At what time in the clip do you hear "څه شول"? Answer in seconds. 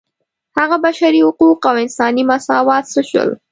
2.93-3.29